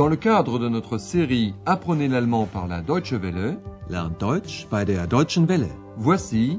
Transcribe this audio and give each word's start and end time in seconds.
Dans 0.00 0.08
le 0.08 0.16
cadre 0.16 0.58
de 0.58 0.70
notre 0.70 0.96
série 0.96 1.54
Apprenez 1.66 2.08
l'allemand 2.08 2.46
par 2.46 2.66
la 2.66 2.80
Deutsche 2.80 3.12
Welle, 3.12 3.58
Lernt 3.90 4.18
Deutsch 4.18 4.66
bei 4.70 4.86
der 4.86 5.06
Deutschen 5.06 5.46
Welle. 5.46 5.68
voici 5.98 6.58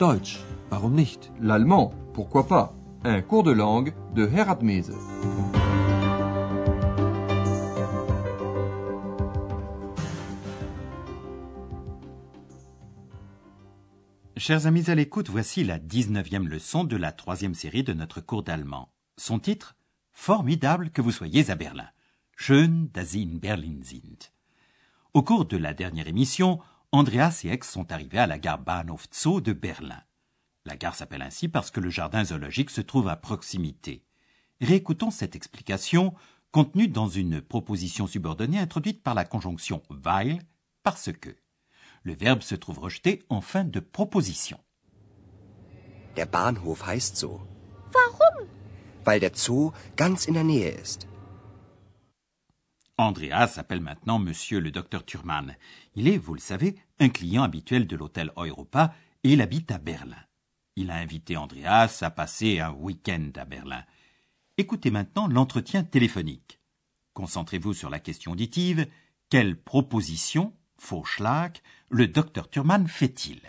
Deutsch, 0.00 0.40
warum 0.72 0.94
nicht? 0.94 1.30
l'allemand, 1.40 1.94
pourquoi 2.12 2.48
pas, 2.48 2.74
un 3.04 3.22
cours 3.22 3.44
de 3.44 3.52
langue 3.52 3.94
de 4.16 4.26
Herat 4.26 4.58
Mese. 4.62 4.90
Chers 14.36 14.66
amis 14.66 14.90
à 14.90 14.96
l'écoute, 14.96 15.30
voici 15.30 15.62
la 15.62 15.78
19e 15.78 16.48
leçon 16.48 16.82
de 16.82 16.96
la 16.96 17.12
troisième 17.12 17.54
série 17.54 17.84
de 17.84 17.92
notre 17.92 18.20
cours 18.20 18.42
d'allemand. 18.42 18.88
Son 19.16 19.38
titre 19.38 19.76
Formidable 20.10 20.90
que 20.90 21.00
vous 21.00 21.12
soyez 21.12 21.50
à 21.50 21.54
Berlin. 21.54 21.86
Schön, 22.42 22.90
dass 22.94 23.10
Sie 23.10 23.22
in 23.22 23.38
Berlin 23.38 23.82
sind. 23.82 24.32
Au 25.12 25.22
cours 25.22 25.44
de 25.44 25.58
la 25.58 25.74
dernière 25.74 26.08
émission, 26.08 26.58
Andreas 26.90 27.42
et 27.44 27.50
Ex 27.50 27.68
sont 27.68 27.92
arrivés 27.92 28.16
à 28.16 28.26
la 28.26 28.38
gare 28.38 28.58
Bahnhof 28.58 29.08
Zoo 29.12 29.42
de 29.42 29.52
Berlin. 29.52 30.02
La 30.64 30.74
gare 30.74 30.94
s'appelle 30.94 31.20
ainsi 31.20 31.48
parce 31.48 31.70
que 31.70 31.80
le 31.80 31.90
jardin 31.90 32.24
zoologique 32.24 32.70
se 32.70 32.80
trouve 32.80 33.08
à 33.08 33.16
proximité. 33.16 34.06
Réécoutons 34.62 35.10
cette 35.10 35.36
explication 35.36 36.14
contenue 36.50 36.88
dans 36.88 37.08
une 37.08 37.42
proposition 37.42 38.06
subordonnée 38.06 38.58
introduite 38.58 39.02
par 39.02 39.14
la 39.14 39.26
conjonction 39.26 39.82
weil 39.90 40.40
parce 40.82 41.12
que. 41.12 41.36
Le 42.04 42.14
verbe 42.14 42.40
se 42.40 42.54
trouve 42.54 42.78
rejeté 42.78 43.22
en 43.28 43.42
fin 43.42 43.64
de 43.64 43.80
proposition. 43.80 44.58
Der 46.16 46.24
Bahnhof 46.24 46.86
heißt 46.86 47.18
so, 47.18 47.42
Warum? 47.92 48.48
weil 49.04 49.20
der 49.20 49.32
Zoo 49.34 49.74
ganz 49.96 50.26
in 50.26 50.32
der 50.32 50.44
Nähe 50.44 50.70
ist. 50.70 51.09
Andreas 53.00 53.48
s'appelle 53.48 53.80
maintenant 53.80 54.18
Monsieur 54.18 54.60
le 54.60 54.70
docteur 54.70 55.04
Thurman. 55.04 55.56
Il 55.94 56.06
est, 56.06 56.18
vous 56.18 56.34
le 56.34 56.40
savez, 56.40 56.76
un 56.98 57.08
client 57.08 57.42
habituel 57.42 57.86
de 57.86 57.96
l'hôtel 57.96 58.30
Europa 58.36 58.94
et 59.24 59.32
il 59.32 59.40
habite 59.40 59.70
à 59.70 59.78
Berlin. 59.78 60.22
Il 60.76 60.90
a 60.90 60.96
invité 60.96 61.36
Andreas 61.36 62.00
à 62.02 62.10
passer 62.10 62.60
un 62.60 62.72
week-end 62.72 63.30
à 63.36 63.46
Berlin. 63.46 63.84
Écoutez 64.58 64.90
maintenant 64.90 65.28
l'entretien 65.28 65.82
téléphonique. 65.82 66.60
Concentrez-vous 67.14 67.72
sur 67.72 67.88
la 67.88 68.00
question 68.00 68.32
auditive. 68.32 68.86
Quelle 69.30 69.56
proposition, 69.58 70.54
Vorschlag, 70.78 71.56
le 71.88 72.06
docteur 72.06 72.50
Thurman 72.50 72.86
fait-il? 72.86 73.40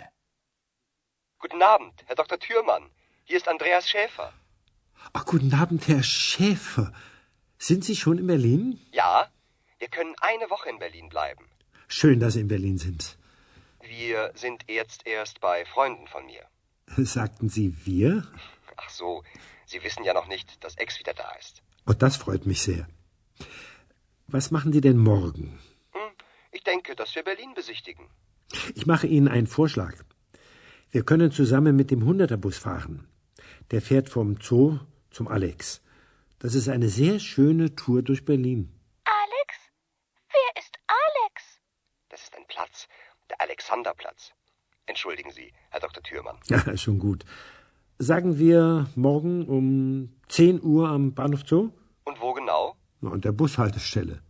Guten 1.42 1.62
Abend, 1.62 1.94
Herr 2.08 2.16
Dr. 2.16 2.38
Thürmann. 2.40 2.84
Hier 3.26 3.38
ist 3.38 3.48
Andreas 3.50 3.88
Schäfer. 3.88 4.32
Ach, 5.14 5.26
guten 5.26 5.54
Abend, 5.54 5.88
Herr 5.88 6.04
Schäfer. 6.04 6.92
Sind 7.58 7.84
Sie 7.84 7.96
schon 7.96 8.18
in 8.18 8.28
Berlin? 8.28 8.80
Ja, 8.94 9.30
wir 9.82 9.88
können 9.88 10.14
eine 10.22 10.48
Woche 10.52 10.70
in 10.70 10.78
Berlin 10.78 11.10
bleiben. 11.10 11.44
Schön, 11.88 12.20
dass 12.20 12.34
Sie 12.34 12.42
in 12.42 12.48
Berlin 12.48 12.78
sind. 12.78 13.18
Wir 13.82 14.32
sind 14.36 14.64
jetzt 14.70 15.08
erst 15.08 15.42
bei 15.42 15.66
Freunden 15.66 16.08
von 16.08 16.24
mir. 16.28 16.44
Sagten 16.98 17.50
Sie 17.50 17.76
wir? 17.84 18.28
Ach 18.78 18.90
so, 18.90 19.24
Sie 19.66 19.84
wissen 19.84 20.04
ja 20.04 20.14
noch 20.14 20.28
nicht, 20.28 20.64
dass 20.64 20.78
Ex 20.78 21.00
wieder 21.00 21.16
da 21.16 21.32
ist. 21.40 21.64
Oh, 21.88 21.94
das 21.94 22.16
freut 22.16 22.46
mich 22.46 22.62
sehr. 22.62 22.88
Was 24.28 24.52
machen 24.52 24.72
Sie 24.72 24.82
denn 24.82 24.98
morgen? 24.98 25.60
Hm, 25.94 26.12
ich 26.52 26.64
denke, 26.64 26.96
dass 26.96 27.16
wir 27.16 27.24
Berlin 27.24 27.54
besichtigen. 27.56 28.06
Ich 28.76 28.86
mache 28.86 29.08
Ihnen 29.08 29.28
einen 29.28 29.48
Vorschlag. 29.48 29.96
Wir 30.92 31.04
können 31.04 31.32
zusammen 31.32 31.76
mit 31.76 31.90
dem 31.90 32.06
Hunderterbus 32.06 32.60
fahren. 32.60 33.08
Der 33.72 33.82
fährt 33.82 34.10
vom 34.10 34.38
Zoo 34.40 34.78
zum 35.10 35.28
Alex. 35.28 35.82
Das 36.38 36.54
ist 36.54 36.70
eine 36.70 36.90
sehr 36.90 37.18
schöne 37.20 37.76
Tour 37.76 38.04
durch 38.04 38.26
Berlin. 38.26 38.70
Platz, 42.54 42.88
der 43.30 43.40
Alexanderplatz. 43.42 44.34
Entschuldigen 44.86 45.32
Sie, 45.32 45.54
Herr 45.70 45.80
Dr. 45.80 46.04
Thürmann. 46.04 46.38
Ja, 46.50 46.78
schon 46.78 47.00
gut. 47.00 47.24
Sagen 47.98 48.38
wir 48.40 48.88
morgen 48.96 49.48
um 49.48 50.10
10 50.28 50.62
Uhr 50.64 50.90
am 50.90 51.14
Bahnhof 51.14 51.44
Zoo? 51.48 51.72
Und 52.04 52.20
wo 52.20 52.34
genau? 52.34 52.76
Na, 53.02 53.12
an 53.12 53.22
der 53.22 53.32
Bushaltestelle. 53.32 54.22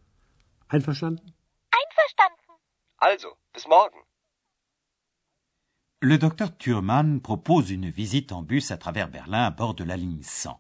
Einverstanden? 0.68 1.34
Einverstanden. 1.72 2.52
Also, 2.98 3.30
bis 3.54 3.68
morgen. 3.68 4.00
Le 6.02 6.18
docteur 6.18 6.58
Thurman 6.58 7.22
propose 7.22 7.72
une 7.72 7.90
visite 7.92 8.32
en 8.32 8.44
bus 8.44 8.72
à 8.72 8.78
travers 8.78 9.10
Berlin 9.10 9.46
à 9.46 9.52
bord 9.52 9.76
de 9.76 9.84
la 9.84 9.98
ligne 9.98 10.24
100. 10.24 10.60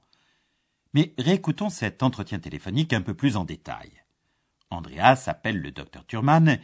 Mais 0.93 1.13
réécoutons 1.17 1.69
cet 1.69 2.03
entretien 2.03 2.39
téléphonique 2.39 2.93
un 2.93 3.01
peu 3.01 3.13
plus 3.13 3.35
en 3.37 3.45
détail. 3.45 3.91
Andreas 4.69 5.25
appelle 5.27 5.59
le 5.61 5.71
docteur 5.71 6.05
Thurman 6.05 6.59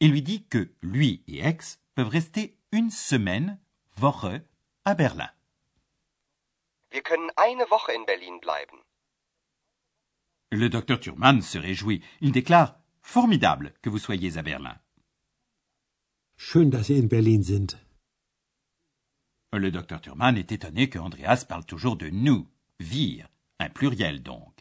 et 0.00 0.08
lui 0.08 0.22
dit 0.22 0.44
que 0.44 0.70
lui 0.82 1.22
et 1.28 1.40
Ex 1.46 1.80
peuvent 1.94 2.08
rester 2.08 2.56
une 2.72 2.90
semaine, 2.90 3.58
Woche, 3.96 4.40
à 4.84 4.94
Berlin. 4.94 5.30
Wir 6.90 7.02
können 7.02 7.30
eine 7.36 7.64
Woche 7.70 7.90
in 7.90 8.04
Berlin 8.04 8.38
bleiben. 8.40 8.78
Le 10.50 10.68
docteur 10.68 10.98
Thurman 10.98 11.42
se 11.42 11.58
réjouit. 11.58 12.02
Il 12.20 12.32
déclare 12.32 12.80
Formidable 13.02 13.72
que 13.82 13.88
vous 13.90 13.98
soyez 13.98 14.36
à 14.36 14.42
Berlin. 14.42 14.76
Schön, 16.36 16.70
dass 16.70 16.86
Sie 16.86 16.98
in 16.98 17.06
Berlin 17.06 17.42
sind. 17.42 17.76
Le 19.52 19.70
docteur 19.70 20.00
Thurman 20.00 20.36
est 20.36 20.52
étonné 20.52 20.88
que 20.88 20.98
Andreas 20.98 21.44
parle 21.48 21.64
toujours 21.64 21.96
de 21.96 22.08
nous, 22.08 22.48
wir, 22.78 23.28
un 23.58 23.68
pluriel 23.68 24.22
donc. 24.22 24.59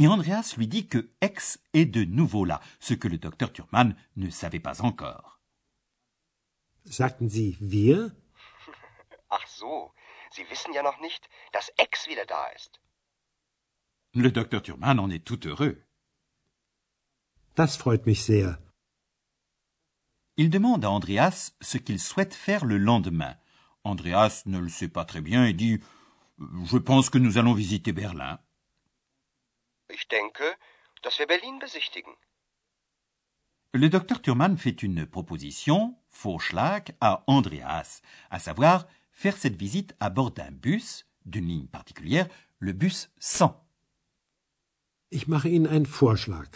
Et 0.00 0.08
Andreas 0.08 0.54
lui 0.56 0.66
dit 0.66 0.88
que 0.88 1.10
Ex 1.20 1.58
est 1.74 1.84
de 1.84 2.04
nouveau 2.04 2.46
là, 2.46 2.62
ce 2.80 2.94
que 2.94 3.06
le 3.06 3.18
docteur 3.18 3.52
Thurman 3.52 3.94
ne 4.16 4.30
savait 4.30 4.58
pas 4.58 4.80
encore. 4.80 5.42
Sagten 6.86 7.28
Sie 7.28 7.58
wir? 7.60 8.10
Ach 9.28 9.46
so, 9.46 9.92
Sie 10.32 10.48
wissen 10.48 10.72
ja 10.72 10.82
noch 10.82 10.98
nicht, 11.02 11.28
dass 11.52 11.70
Ex 11.76 12.08
wieder 12.08 12.24
da 12.24 12.46
ist. 12.56 12.80
Le 14.14 14.32
docteur 14.32 14.62
Thurman 14.62 14.98
en 14.98 15.10
est 15.10 15.22
tout 15.22 15.46
heureux. 15.46 15.84
Das 17.54 17.76
freut 17.76 18.06
mich 18.06 18.24
sehr. 18.24 18.58
Il 20.38 20.48
demande 20.48 20.86
à 20.86 20.90
Andreas 20.90 21.52
ce 21.60 21.76
qu'il 21.76 22.00
souhaite 22.00 22.32
faire 22.32 22.64
le 22.64 22.78
lendemain. 22.78 23.36
Andreas 23.84 24.44
ne 24.46 24.60
le 24.60 24.70
sait 24.70 24.88
pas 24.88 25.04
très 25.04 25.20
bien 25.20 25.44
et 25.44 25.52
dit 25.52 25.78
Je 26.38 26.78
pense 26.78 27.10
que 27.10 27.18
nous 27.18 27.36
allons 27.36 27.52
visiter 27.52 27.92
Berlin. 27.92 28.40
Ich 29.92 30.08
denke, 30.08 30.44
dass 31.02 31.18
wir 31.18 31.26
Berlin 31.26 31.58
besichtigen. 31.58 32.12
Le 33.72 33.88
docteur 33.88 34.20
Thurman 34.20 34.58
fait 34.58 34.82
une 34.82 35.06
proposition, 35.06 35.96
Vorschlag, 36.08 36.92
à 37.00 37.22
Andreas, 37.26 38.02
à 38.28 38.38
savoir 38.40 38.86
faire 39.12 39.36
cette 39.36 39.56
visite 39.56 39.94
à 40.00 40.10
bord 40.10 40.32
d'un 40.32 40.50
bus, 40.50 41.06
d'une 41.24 41.46
ligne 41.46 41.68
particulière, 41.68 42.28
le 42.58 42.72
bus 42.72 43.10
100. 43.20 43.54
Ich 45.10 45.28
mache 45.28 45.48
Ihnen 45.48 45.66
einen 45.66 45.86
Vorschlag. 45.86 46.48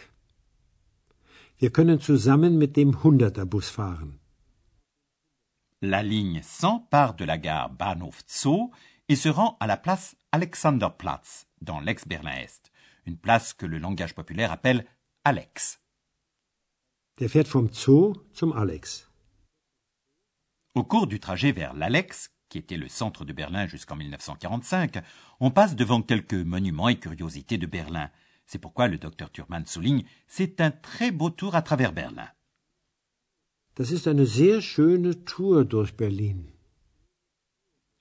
Wir 1.58 1.70
können 1.70 2.00
zusammen 2.00 2.58
mit 2.58 2.76
dem 2.76 3.02
Hunderterbus 3.04 3.70
fahren. 3.70 4.18
La 5.80 6.02
ligne 6.02 6.42
100 6.42 6.88
part 6.90 7.14
de 7.14 7.24
la 7.24 7.36
gare 7.36 7.70
Bahnhof 7.70 8.22
Zoo 8.26 8.72
et 9.08 9.16
se 9.16 9.28
rend 9.28 9.56
à 9.60 9.66
la 9.66 9.76
place 9.76 10.16
Alexanderplatz, 10.32 11.46
dans 11.60 11.80
l'ex-Berlin-Est, 11.80 12.72
une 13.06 13.18
place 13.18 13.52
que 13.52 13.66
le 13.66 13.78
langage 13.78 14.14
populaire 14.14 14.52
appelle 14.52 14.86
Alex. 15.24 15.80
Der 17.18 17.28
fährt 17.28 17.46
vom 17.46 17.72
Zoo 17.72 18.14
zum 18.32 18.52
Alex. 18.52 19.08
Au 20.74 20.82
cours 20.82 21.06
du 21.06 21.20
trajet 21.20 21.52
vers 21.52 21.72
l'Alex, 21.74 22.32
qui 22.48 22.58
était 22.58 22.76
le 22.76 22.88
centre 22.88 23.24
de 23.24 23.32
Berlin 23.32 23.66
jusqu'en 23.66 23.94
1945, 23.94 25.02
on 25.38 25.50
passe 25.52 25.76
devant 25.76 26.02
quelques 26.02 26.34
monuments 26.34 26.88
et 26.88 26.98
curiosités 26.98 27.58
de 27.58 27.66
Berlin. 27.66 28.10
C'est 28.46 28.58
pourquoi 28.58 28.88
le 28.88 28.98
docteur 28.98 29.30
Thurman 29.30 29.64
souligne 29.66 30.04
c'est 30.26 30.60
un 30.60 30.72
très 30.72 31.12
beau 31.12 31.30
tour 31.30 31.54
à 31.54 31.62
travers 31.62 31.92
Berlin. 31.92 32.28
Das 33.76 33.90
ist 33.90 34.06
eine 34.06 34.24
sehr 34.24 34.60
schöne 34.60 35.24
Tour 35.24 35.64
durch 35.64 35.96
Berlin. 35.96 36.44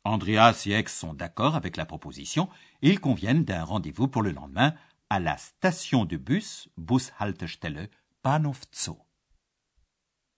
Andreas 0.04 0.66
et 0.68 0.72
Ex 0.72 0.95
sont 0.95 1.13
d'accord 1.13 1.56
avec 1.56 1.78
la 1.78 1.86
proposition 1.86 2.50
et 2.81 2.89
ils 2.89 3.00
conviennent 3.00 3.45
d'un 3.45 3.63
rendez-vous 3.63 4.07
pour 4.07 4.22
le 4.22 4.31
lendemain 4.31 4.75
à 5.13 5.19
la 5.19 5.38
station 5.38 6.06
de 6.06 6.18
bus 6.18 6.69
Bushaltestelle 6.75 7.88
Bahnhof 8.24 8.62
Zoo. 8.74 8.98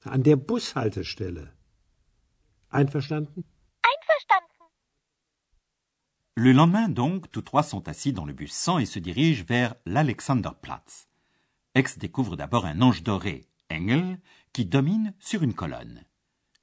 An 0.03 0.17
der 0.17 0.35
Bushaltestelle. 0.35 1.53
Einverstanden? 2.71 3.45
Einverstanden. 3.83 4.67
Le 6.35 6.51
lendemain 6.51 6.89
donc, 6.89 7.31
tous 7.31 7.41
trois 7.41 7.63
sont 7.63 7.87
assis 7.87 8.11
dans 8.11 8.25
le 8.25 8.33
bus 8.33 8.51
100 8.51 8.79
et 8.79 8.85
se 8.85 8.99
dirigent 8.99 9.45
vers 9.47 9.75
l'Alexanderplatz. 9.85 11.07
Ex 11.73 11.97
découvre 11.97 12.35
d'abord 12.35 12.65
un 12.65 12.81
ange 12.81 13.01
doré, 13.01 13.47
Engel, 13.71 14.19
qui 14.51 14.65
domine 14.65 15.13
sur 15.21 15.41
une 15.41 15.53
colonne. 15.53 16.03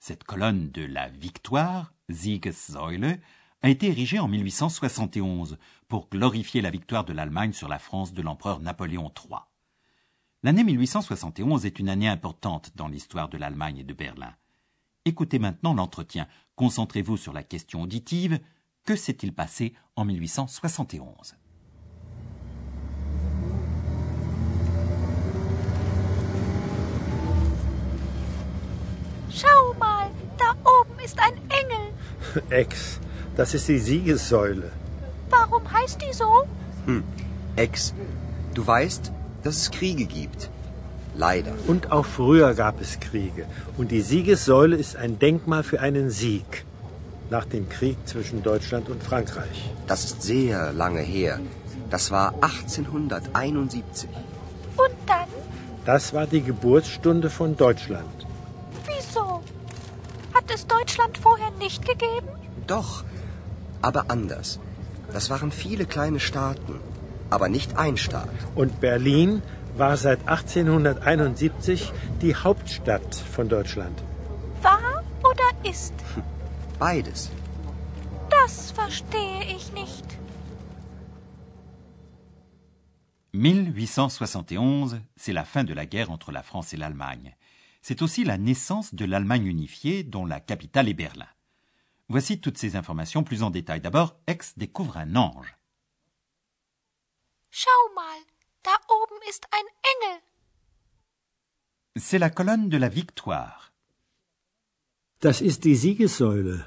Cette 0.01 0.25
colonne 0.25 0.71
de 0.71 0.85
la 0.85 1.09
victoire, 1.09 1.95
Siegessäule, 2.11 3.23
a 3.63 3.71
été 3.71 3.87
érigée 3.87 4.19
en 4.19 4.29
1871 4.29 5.57
pour 5.93 6.09
glorifier 6.09 6.63
la 6.63 6.71
victoire 6.71 7.05
de 7.05 7.13
l'Allemagne 7.13 7.53
sur 7.53 7.69
la 7.69 7.79
France 7.79 8.15
de 8.15 8.23
l'empereur 8.23 8.61
Napoléon 8.61 9.13
III. 9.15 9.41
L'année 10.43 10.65
1871 10.65 11.67
est 11.67 11.79
une 11.79 11.91
année 11.91 12.09
importante 12.09 12.71
dans 12.77 12.89
l'histoire 12.89 13.29
de 13.29 13.37
l'Allemagne 13.37 13.77
et 13.77 13.85
de 13.85 13.93
Berlin. 13.93 14.33
Écoutez 15.05 15.39
maintenant 15.39 15.75
l'entretien. 15.75 16.29
Concentrez-vous 16.57 17.19
sur 17.19 17.35
la 17.35 17.43
question 17.43 17.83
auditive. 17.83 18.41
Que 18.87 18.97
s'est-il 18.97 19.35
passé 19.35 19.75
en 19.95 20.07
1871 20.07 21.37
Schau 29.29 29.75
mal, 29.79 30.11
da 30.39 30.57
oben 30.65 31.05
ist 31.05 31.19
ein 31.19 31.35
Engel. 31.51 32.49
Ex, 32.49 32.99
das 33.37 33.53
ist 33.53 33.69
die 33.69 33.79
Siegessäule. 33.79 34.73
Warum 35.33 35.65
heißt 35.73 35.99
die 36.03 36.13
so? 36.13 36.47
Ex, 37.57 37.95
du 38.55 38.67
weißt, 38.67 39.13
dass 39.43 39.57
es 39.57 39.71
Kriege 39.71 40.05
gibt. 40.05 40.51
Leider. 41.15 41.53
Und 41.67 41.93
auch 41.93 42.07
früher 42.07 42.55
gab 42.55 42.81
es 42.81 43.01
Kriege. 43.01 43.47
Und 43.77 43.91
die 43.91 44.03
Siegessäule 44.03 44.77
ist 44.77 44.97
ein 44.97 45.19
Denkmal 45.19 45.63
für 45.63 45.81
einen 45.81 46.11
Sieg. 46.11 46.65
Nach 47.31 47.47
dem 47.47 47.69
Krieg 47.69 47.97
zwischen 48.07 48.43
Deutschland 48.43 48.89
und 48.89 49.03
Frankreich. 49.03 49.71
Das 49.87 50.05
ist 50.05 50.23
sehr 50.23 50.73
lange 50.73 51.01
her. 51.01 51.39
Das 51.91 52.11
war 52.11 52.35
1871. 52.41 54.09
Und 54.77 54.97
dann? 55.07 55.29
Das 55.85 56.13
war 56.15 56.27
die 56.27 56.43
Geburtsstunde 56.43 57.29
von 57.31 57.57
Deutschland. 57.57 58.27
Wieso? 58.87 59.43
Hat 60.35 60.45
es 60.55 60.67
Deutschland 60.67 61.19
vorher 61.19 61.51
nicht 61.59 61.87
gegeben? 61.87 62.29
Doch, 62.67 63.05
aber 63.83 64.05
anders. 64.09 64.59
Das 65.13 65.29
waren 65.31 65.53
viele 65.53 65.87
kleine 65.87 66.21
Staaten, 66.21 66.81
aber 67.31 67.49
nicht 67.49 67.77
ein 67.77 67.97
Staat. 67.97 68.39
Und 68.55 68.81
Berlin 68.81 69.43
war 69.77 69.97
seit 69.97 70.21
1871 70.29 71.93
die 72.21 72.35
Hauptstadt 72.35 73.15
von 73.15 73.49
Deutschland. 73.49 74.03
War 74.63 75.03
oder 75.31 75.49
ist? 75.71 75.95
Beides. 76.79 77.31
Das 78.31 78.71
verstehe 78.73 79.43
ich 79.57 79.73
nicht. 79.73 80.07
1871, 83.35 85.01
c'est 85.17 85.33
la 85.33 85.45
fin 85.45 85.65
de 85.65 85.73
la 85.73 85.87
guerre 85.87 86.11
entre 86.11 86.33
la 86.33 86.43
France 86.43 86.75
et 86.75 86.77
l'Allemagne. 86.77 87.35
C'est 87.81 88.03
aussi 88.03 88.25
la 88.25 88.37
naissance 88.39 88.95
de 88.95 89.07
l'Allemagne 89.07 89.47
unifiée 89.47 90.05
dont 90.05 90.27
la 90.27 90.39
capitale 90.39 90.89
est 90.89 90.95
Berlin. 90.95 91.27
Voici 92.09 92.41
toutes 92.41 92.59
ces 92.59 92.77
informations 92.77 93.25
plus 93.25 93.43
en 93.43 93.51
détail. 93.51 93.81
D'abord, 93.81 94.21
Aix 94.27 94.39
découvre 94.57 94.97
un 94.97 95.17
ange. 95.17 95.57
Schau 97.51 97.95
mal, 97.95 98.21
da 98.63 98.75
oben 98.89 99.19
ist 99.29 99.47
ein 99.53 99.67
Engel. 99.93 100.21
C'est 101.97 102.19
la 102.19 102.31
colonne 102.31 102.69
de 102.69 102.79
la 102.79 102.89
victoire. 102.89 103.73
Das 105.21 105.41
ist 105.41 105.65
die 105.65 105.77
Siegessäule. 105.77 106.67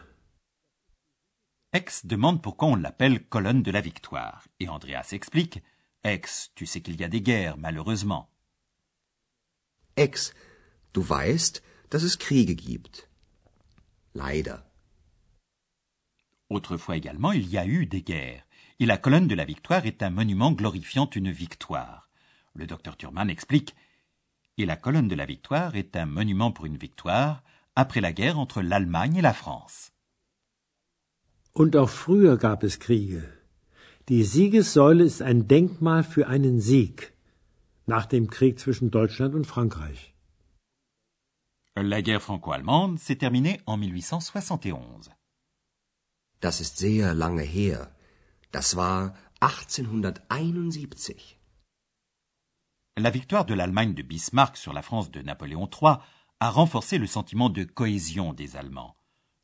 Aix 1.73 2.05
demande 2.05 2.41
pourquoi 2.41 2.69
on 2.69 2.75
l'appelle 2.75 3.27
colonne 3.27 3.63
de 3.63 3.71
la 3.71 3.81
victoire. 3.81 4.47
Et 4.59 4.69
Andreas 4.69 5.09
explique 5.11 5.61
Aix, 6.03 6.51
tu 6.53 6.65
sais 6.65 6.81
qu'il 6.81 6.99
y 7.01 7.03
a 7.03 7.09
des 7.09 7.21
guerres, 7.21 7.57
malheureusement. 7.57 8.29
Ex, 9.97 10.33
du 10.93 11.01
weißt, 11.01 11.63
dass 11.89 12.03
es 12.03 12.17
Kriege 12.17 12.55
gibt. 12.55 13.09
Leider. 14.13 14.63
Autrefois 16.49 16.97
également, 16.97 17.31
il 17.31 17.47
y 17.47 17.57
a 17.57 17.65
eu 17.65 17.85
des 17.85 18.01
guerres. 18.01 18.45
Et 18.79 18.85
la 18.85 18.97
colonne 18.97 19.27
de 19.27 19.35
la 19.35 19.45
victoire 19.45 19.85
est 19.85 20.03
un 20.03 20.09
monument 20.09 20.51
glorifiant 20.51 21.09
une 21.09 21.31
victoire. 21.31 22.09
Le 22.53 22.67
docteur 22.67 22.97
Thurman 22.97 23.29
explique 23.29 23.75
Et 24.57 24.65
la 24.65 24.75
colonne 24.75 25.07
de 25.07 25.15
la 25.15 25.25
victoire 25.25 25.75
est 25.75 25.95
un 25.95 26.05
monument 26.05 26.51
pour 26.51 26.65
une 26.65 26.77
victoire 26.77 27.41
après 27.75 28.01
la 28.01 28.13
guerre 28.13 28.39
entre 28.39 28.61
l'Allemagne 28.61 29.17
et 29.17 29.21
la 29.21 29.33
France. 29.33 29.91
Und 31.53 31.75
auch 31.75 31.89
früher 31.89 32.37
gab 32.37 32.63
es 32.63 32.79
Kriege. 32.79 33.23
Die 34.09 34.23
Siegessäule 34.23 35.03
ist 35.03 35.21
ein 35.21 35.47
Denkmal 35.47 36.03
für 36.03 36.27
einen 36.27 36.59
Sieg. 36.59 37.13
Nach 37.87 38.05
dem 38.05 38.29
Krieg 38.29 38.59
zwischen 38.59 38.91
Deutschland 38.91 39.33
und 39.35 39.47
Frankreich. 39.47 40.13
La 41.75 42.01
guerre 42.01 42.21
franco-allemande 42.21 42.99
s'est 42.99 43.17
terminée 43.17 43.59
en 43.65 43.77
1871. 43.77 45.14
Das 46.41 46.59
ist 46.59 46.77
sehr 46.77 47.13
lange 47.13 47.43
her. 47.43 47.91
Das 48.51 48.75
war 48.75 49.13
1871. 49.41 51.37
La 52.97 53.09
victoire 53.09 53.45
de 53.45 53.53
l'Allemagne 53.53 53.93
de 53.93 54.03
Bismarck 54.03 54.55
sur 54.55 54.71
la 54.73 54.81
France 54.81 55.11
de 55.11 55.21
Napoléon 55.21 55.69
III 55.69 55.97
a 56.39 56.49
renforcé 56.49 56.97
le 56.97 57.07
sentiment 57.07 57.49
de 57.49 57.63
cohésion 57.63 58.33
des 58.33 58.55
Allemands. 58.55 58.95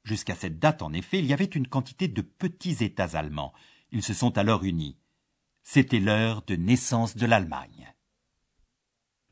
Jusqu'à 0.04 0.36
cette 0.36 0.60
date, 0.60 0.82
en 0.82 0.94
effet, 0.94 1.20
il 1.20 1.26
y 1.26 1.34
avait 1.34 1.46
une 1.46 1.68
quantité 1.68 2.08
de 2.08 2.22
petits 2.22 2.84
États 2.84 3.18
allemands. 3.18 3.54
Ils 3.92 4.04
se 4.04 4.14
sont 4.14 4.38
alors 4.38 4.64
unis. 4.64 4.98
C'était 5.64 6.00
l'heure 6.00 6.42
de 6.44 6.56
naissance 6.56 7.16
de 7.16 7.26
l'Allemagne. 7.26 7.94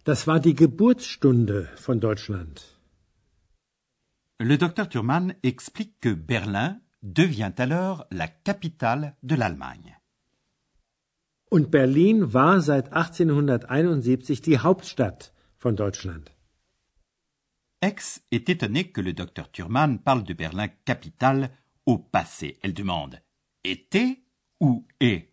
Das 0.06 0.28
war 0.28 0.40
die 0.40 0.56
Geburtsstunde 0.56 1.70
von 1.76 2.00
Deutschland. 2.00 2.60
Le 4.40 4.58
docteur 4.58 4.88
Thurman 4.88 5.36
explique 5.44 6.00
que 6.00 6.14
Berlin 6.14 6.80
devient 7.02 7.54
alors 7.58 8.06
la 8.12 8.28
capitale 8.28 9.16
de 9.24 9.36
l'Allemagne. 9.36 9.98
Und 11.52 11.72
Berlin 11.72 12.34
war 12.34 12.62
seit 12.62 12.94
1871 12.94 14.42
die 14.42 14.60
Hauptstadt 14.60 15.34
von 15.58 15.76
Deutschland. 15.76 16.32
Aix 17.82 18.22
est 18.32 18.50
étonnée 18.50 18.92
que 18.92 19.02
le 19.02 19.14
docteur 19.14 19.50
Thurman 19.52 20.00
parle 20.00 20.24
de 20.24 20.34
Berlin 20.34 20.68
capitale 20.86 21.50
au 21.86 21.98
passé. 21.98 22.60
Elle 22.62 22.74
demande 22.74 23.20
était 23.64 24.22
ou 24.60 24.86
est? 25.00 25.30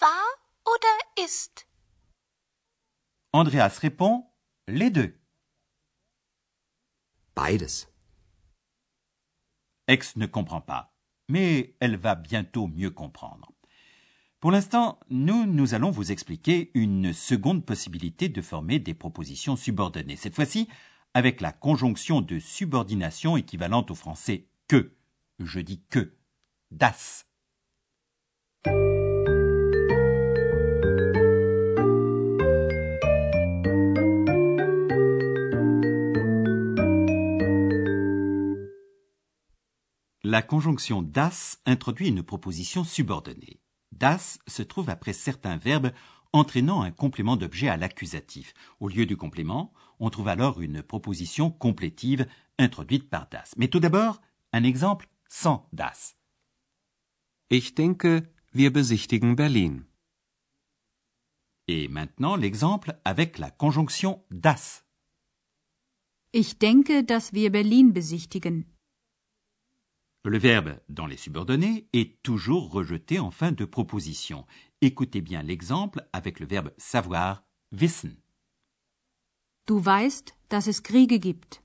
War 0.00 0.24
oder 0.66 1.24
ist? 1.24 1.66
Andreas 3.32 3.78
répond 3.78 4.26
les 4.66 4.90
deux. 4.90 5.18
Beides. 7.34 7.89
Aix 9.90 9.98
ne 10.14 10.26
comprend 10.26 10.60
pas, 10.60 10.94
mais 11.28 11.74
elle 11.80 11.96
va 11.96 12.14
bientôt 12.14 12.68
mieux 12.68 12.90
comprendre. 12.90 13.50
Pour 14.38 14.52
l'instant, 14.52 15.00
nous, 15.10 15.46
nous 15.46 15.74
allons 15.74 15.90
vous 15.90 16.12
expliquer 16.12 16.70
une 16.74 17.12
seconde 17.12 17.66
possibilité 17.66 18.28
de 18.28 18.40
former 18.40 18.78
des 18.78 18.94
propositions 18.94 19.56
subordonnées. 19.56 20.14
Cette 20.14 20.36
fois-ci, 20.36 20.68
avec 21.12 21.40
la 21.40 21.50
conjonction 21.50 22.20
de 22.20 22.38
subordination 22.38 23.36
équivalente 23.36 23.90
au 23.90 23.96
français 23.96 24.46
que. 24.68 24.94
Je 25.40 25.58
dis 25.58 25.82
que. 25.90 26.14
Das. 26.70 27.26
La 40.30 40.42
conjonction 40.42 41.02
das 41.02 41.58
introduit 41.66 42.06
une 42.06 42.22
proposition 42.22 42.84
subordonnée. 42.84 43.58
Das 43.90 44.38
se 44.46 44.62
trouve 44.62 44.88
après 44.88 45.12
certains 45.12 45.56
verbes 45.56 45.90
entraînant 46.32 46.82
un 46.82 46.92
complément 46.92 47.36
d'objet 47.36 47.68
à 47.68 47.76
l'accusatif. 47.76 48.54
Au 48.78 48.86
lieu 48.86 49.06
du 49.06 49.16
complément, 49.16 49.72
on 49.98 50.08
trouve 50.08 50.28
alors 50.28 50.60
une 50.60 50.84
proposition 50.84 51.50
complétive 51.50 52.28
introduite 52.60 53.10
par 53.10 53.28
das. 53.28 53.54
Mais 53.56 53.66
tout 53.66 53.80
d'abord, 53.80 54.20
un 54.52 54.62
exemple 54.62 55.08
sans 55.28 55.68
das. 55.72 56.14
Ich 57.50 57.74
denke, 57.74 58.22
wir 58.52 58.70
besichtigen 58.70 59.34
Berlin. 59.34 59.80
Et 61.66 61.88
maintenant 61.88 62.36
l'exemple 62.36 63.00
avec 63.04 63.36
la 63.38 63.50
conjonction 63.50 64.22
das. 64.30 64.84
Ich 66.32 66.56
denke, 66.60 67.02
dass 67.02 67.32
wir 67.32 67.50
Berlin 67.50 67.92
besichtigen. 67.92 68.66
Le 70.24 70.38
verbe 70.38 70.78
dans 70.90 71.06
les 71.06 71.16
subordonnés 71.16 71.88
est 71.94 72.22
toujours 72.22 72.70
rejeté 72.70 73.18
en 73.18 73.30
fin 73.30 73.52
de 73.52 73.64
proposition. 73.64 74.46
Écoutez 74.82 75.22
bien 75.22 75.42
l'exemple 75.42 76.06
avec 76.12 76.40
le 76.40 76.46
verbe 76.46 76.72
savoir, 76.76 77.42
wissen. 77.72 78.16
Du 79.66 79.80
weißt, 79.80 80.34
dass 80.50 80.66
es 80.66 80.80
Kriege 80.82 81.18
gibt. 81.18 81.62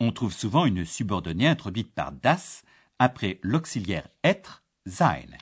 On 0.00 0.12
trouve 0.12 0.34
souvent 0.34 0.66
une 0.66 0.84
subordonnée 0.84 1.46
introduite 1.46 1.94
par 1.94 2.12
das 2.12 2.62
après 2.98 3.38
l'auxiliaire 3.42 4.08
être, 4.22 4.62
sein. 4.84 5.38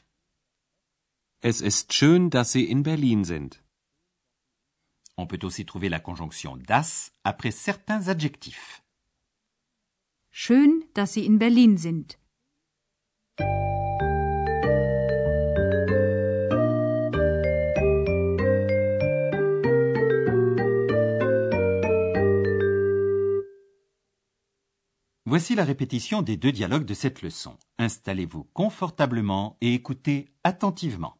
Es 1.43 1.63
ist 1.63 1.93
schön, 1.93 2.29
dass 2.29 2.53
Sie 2.53 2.71
in 2.71 2.83
Berlin 2.83 3.25
sind. 3.25 3.63
On 5.17 5.27
peut 5.27 5.41
aussi 5.43 5.65
trouver 5.65 5.89
la 5.89 5.99
conjonction 5.99 6.57
das 6.57 7.13
après 7.25 7.51
certains 7.51 8.09
adjectifs. 8.09 8.80
Schön, 10.33 10.85
dass 10.95 11.15
Sie 11.15 11.27
in 11.27 11.39
Berlin 11.39 11.77
sind. 11.77 12.17
Voici 25.27 25.55
la 25.55 25.65
répétition 25.65 26.23
des 26.23 26.37
deux 26.37 26.51
dialogues 26.51 26.85
de 26.85 26.95
cette 26.95 27.23
leçon. 27.23 27.57
Installez-vous 27.79 28.49
confortablement 28.53 29.57
et 29.61 29.75
écoutez 29.75 30.29
attentivement. 30.43 31.20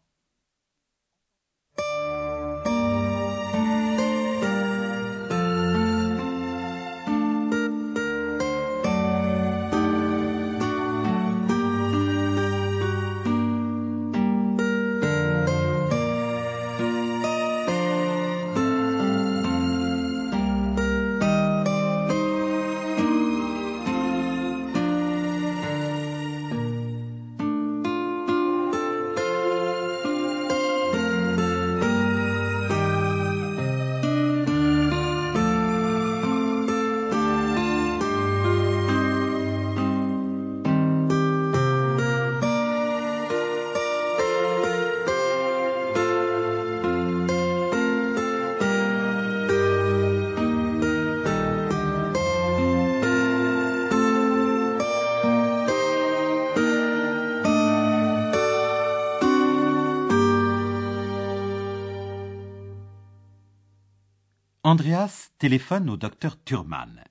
Andreas 64.71 65.33
téléphone 65.39 65.91
au 65.91 65.97
docteur 65.97 66.37
Thurmann. 66.45 67.03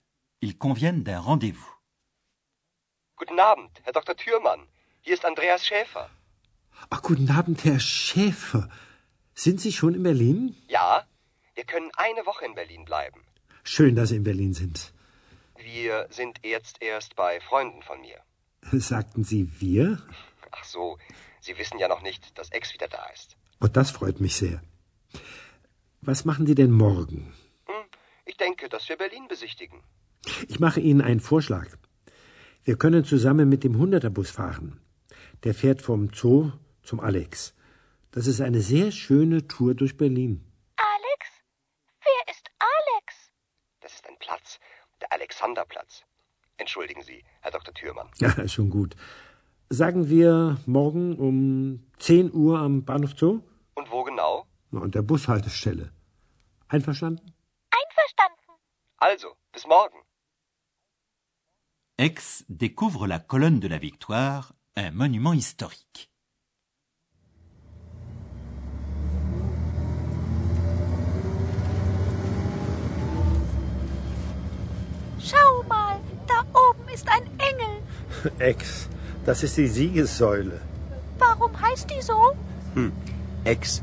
Ils 0.42 0.58
conviennent 0.58 1.04
d'un 1.04 1.20
rendez-vous. 1.20 1.76
Guten 3.18 3.38
Abend, 3.38 3.74
Herr 3.84 3.92
Dr. 3.92 4.16
Thürmann. 4.16 4.62
Hier 5.02 5.16
ist 5.16 5.26
Andreas 5.26 5.66
Schäfer. 5.66 6.10
Ach, 6.90 7.02
guten 7.02 7.30
Abend, 7.30 7.66
Herr 7.66 7.82
Schäfer. 7.82 8.70
Sind 9.36 9.60
Sie 9.60 9.74
schon 9.74 9.94
in 9.94 10.04
Berlin? 10.04 10.56
Ja, 10.70 11.06
wir 11.54 11.66
können 11.66 11.92
eine 11.98 12.26
Woche 12.26 12.46
in 12.46 12.56
Berlin 12.56 12.86
bleiben. 12.86 13.26
Schön, 13.66 13.94
dass 13.98 14.08
Sie 14.10 14.16
in 14.16 14.24
Berlin 14.24 14.54
sind. 14.54 14.94
Wir 15.58 16.08
sind 16.12 16.40
jetzt 16.46 16.82
erst 16.82 17.18
bei 17.18 17.42
Freunden 17.42 17.82
von 17.84 18.00
mir. 18.00 18.20
Sagten 18.92 19.26
Sie 19.26 19.60
wir? 19.60 20.02
Ach 20.52 20.64
so, 20.64 20.98
Sie 21.42 21.58
wissen 21.58 21.78
ja 21.78 21.90
noch 21.90 22.04
nicht, 22.04 22.38
dass 22.38 22.52
Ex 22.52 22.74
wieder 22.74 22.88
da 22.88 23.06
ist. 23.14 23.36
Und 23.60 23.76
das 23.76 23.92
freut 23.92 24.22
mich 24.22 24.38
sehr. 24.38 24.62
Was 26.00 26.24
machen 26.24 26.46
Sie 26.48 26.56
denn 26.56 26.72
morgen? 26.72 27.34
Ich 28.50 28.56
denke, 28.56 28.70
dass 28.70 28.90
wir 28.90 28.98
Berlin 28.98 29.28
besichtigen. 29.28 29.84
Ich 30.48 30.60
mache 30.60 30.80
Ihnen 30.80 31.02
einen 31.02 31.20
Vorschlag. 31.20 31.68
Wir 32.64 32.80
können 32.80 33.06
zusammen 33.06 33.48
mit 33.48 33.64
dem 33.64 33.78
Hunderterbus 33.78 34.32
fahren. 34.32 34.82
Der 35.44 35.54
fährt 35.54 35.84
vom 35.84 36.12
Zoo 36.12 36.52
zum 36.82 37.00
Alex. 37.00 37.54
Das 38.10 38.26
ist 38.26 38.42
eine 38.42 38.62
sehr 38.62 38.92
schöne 38.92 39.48
Tour 39.48 39.76
durch 39.76 39.98
Berlin. 39.98 40.44
Alex? 40.78 41.30
Wer 42.02 42.34
ist 42.34 42.50
Alex? 42.58 43.32
Das 43.82 43.94
ist 43.94 44.08
ein 44.10 44.18
Platz, 44.18 44.60
der 45.00 45.14
Alexanderplatz. 45.14 46.04
Entschuldigen 46.58 47.04
Sie, 47.04 47.24
Herr 47.42 47.52
Dr. 47.52 47.72
Thürmann. 47.76 48.10
Ja, 48.18 48.48
schon 48.48 48.72
gut. 48.72 48.96
Sagen 49.70 50.10
wir 50.10 50.58
morgen 50.66 51.16
um 51.18 51.86
10 52.00 52.34
Uhr 52.34 52.58
am 52.58 52.84
Bahnhof 52.84 53.14
Zoo? 53.16 53.44
Und 53.76 53.92
wo 53.92 54.04
genau? 54.04 54.48
Na, 54.72 54.82
an 54.82 54.90
der 54.90 55.04
Bushaltestelle. 55.04 55.92
Einverstanden. 56.68 57.32
Also, 59.02 59.30
bis 59.54 59.66
morgen. 59.66 59.98
Aix 61.98 62.44
découvre 62.50 63.08
la 63.08 63.20
colonne 63.20 63.60
de 63.62 63.68
la 63.70 63.78
Victoire, 63.78 64.54
un 64.76 64.92
monument 64.92 65.32
historique. 65.34 66.10
Schau 75.20 75.64
mal, 75.70 76.00
da 76.28 76.42
oben 76.54 76.90
ist 76.94 77.08
ein 77.08 77.24
Engel. 77.40 77.82
Ex, 78.40 78.90
das 79.26 79.44
ist 79.44 79.56
die 79.56 79.68
Siegessäule. 79.68 80.60
Warum 81.18 81.60
heißt 81.60 81.90
die 81.90 82.02
so? 82.02 82.36
Hm, 82.74 82.92
Ex, 83.46 83.82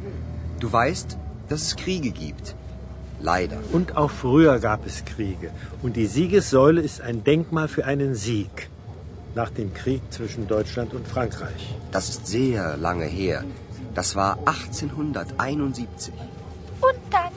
du 0.61 0.71
weißt, 0.71 1.17
dass 1.49 1.63
es 1.63 1.77
Kriege 1.77 2.11
gibt. 2.11 2.55
Leider. 3.21 3.59
Und 3.73 3.97
auch 3.97 4.11
früher 4.11 4.59
gab 4.59 4.87
es 4.87 5.05
Kriege. 5.05 5.51
Und 5.83 5.97
die 5.97 6.07
Siegessäule 6.07 6.81
ist 6.81 7.01
ein 7.01 7.25
Denkmal 7.25 7.69
für 7.69 7.85
einen 7.85 8.15
Sieg. 8.15 8.69
Nach 9.35 9.51
dem 9.51 9.73
Krieg 9.75 10.03
zwischen 10.11 10.47
Deutschland 10.49 10.95
und 10.95 11.07
Frankreich. 11.09 11.75
Das 11.93 12.09
ist 12.09 12.27
sehr 12.27 12.77
lange 12.77 13.05
her. 13.05 13.45
Das 13.95 14.17
war 14.17 14.39
1871. 14.45 16.15
Und 16.81 17.01
dann? 17.11 17.33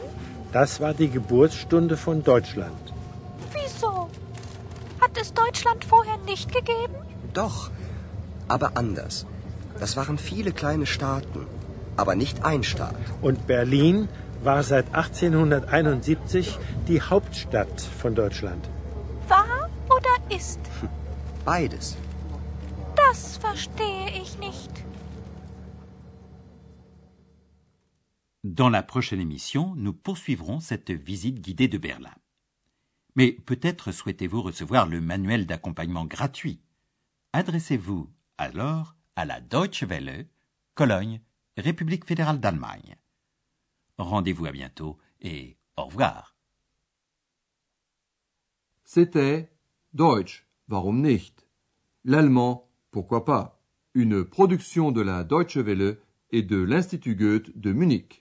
Das 0.51 0.79
war 0.81 0.93
die 0.93 1.09
Geburtsstunde 1.09 1.95
von 1.95 2.23
Deutschland. 2.23 2.93
Wieso? 3.53 4.09
Hat 4.99 5.11
es 5.21 5.33
Deutschland 5.33 5.85
vorher 5.85 6.17
nicht 6.25 6.51
gegeben? 6.51 6.95
Doch, 7.33 7.69
aber 8.47 8.71
anders. 8.75 9.25
Das 9.79 9.95
waren 9.95 10.17
viele 10.17 10.51
kleine 10.51 10.85
Staaten, 10.85 11.45
aber 11.95 12.15
nicht 12.15 12.43
ein 12.43 12.63
Staat. 12.63 12.95
Und 13.21 13.47
Berlin 13.47 14.09
war 14.43 14.63
seit 14.63 14.93
1871 14.93 16.57
die 16.87 17.01
Hauptstadt 17.01 17.81
von 17.81 18.15
Deutschland. 18.15 18.69
War 19.27 19.69
oder 19.89 20.35
ist? 20.35 20.59
Beides. 21.45 21.97
Das 22.95 23.37
verstehe 23.37 24.09
ich 24.21 24.37
nicht. 24.39 24.85
Dans 28.43 28.69
la 28.69 28.83
prochaine 28.83 29.19
émission, 29.19 29.73
nous 29.75 29.93
poursuivrons 29.93 30.59
cette 30.61 30.91
visite 30.91 31.41
guidée 31.41 31.67
de 31.67 31.77
Berlin. 31.77 32.15
Mais 33.15 33.33
peut-être 33.33 33.91
souhaitez-vous 33.91 34.41
recevoir 34.41 34.87
le 34.87 35.01
manuel 35.01 35.45
d'accompagnement 35.45 36.05
gratuit. 36.05 36.61
Adressez-vous 37.33 38.09
alors 38.37 38.95
à 39.15 39.25
la 39.25 39.41
Deutsche 39.41 39.83
Welle, 39.83 40.27
Cologne, 40.73 41.19
République 41.57 42.05
fédérale 42.05 42.39
d'Allemagne. 42.39 42.95
Rendez-vous 43.99 44.45
à 44.45 44.51
bientôt 44.53 44.97
et 45.19 45.57
au 45.75 45.83
revoir. 45.83 46.33
C'était 48.85 49.51
Deutsch, 49.93 50.47
warum 50.69 51.01
nicht? 51.01 51.45
L'allemand, 52.05 52.71
pourquoi 52.91 53.25
pas? 53.25 53.61
Une 53.93 54.23
production 54.23 54.93
de 54.93 55.01
la 55.01 55.25
Deutsche 55.25 55.57
Welle 55.57 55.99
et 56.31 56.43
de 56.43 56.57
l'Institut 56.57 57.15
Goethe 57.15 57.57
de 57.57 57.73
Munich. 57.73 58.18